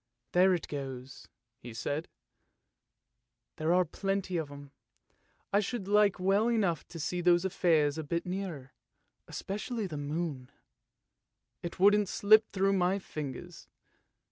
"There 0.31 0.55
it 0.55 0.67
goes!" 0.67 1.27
he 1.59 1.75
said;" 1.75 2.07
there 3.57 3.71
are 3.71 3.85
plenty 3.85 4.35
of 4.35 4.49
them. 4.49 4.71
I 5.53 5.59
should 5.59 5.87
like 5.87 6.19
well 6.19 6.47
enough 6.49 6.87
to 6.87 6.99
see 6.99 7.21
those 7.21 7.45
affairs 7.45 7.99
a 7.99 8.03
bit 8.03 8.25
nearer, 8.25 8.73
especially 9.27 9.85
the 9.85 9.97
moon; 9.97 10.49
it 11.61 11.79
wouldn't 11.79 12.09
slip 12.09 12.49
through 12.51 12.73
my 12.73 12.97
fingers. 12.97 13.67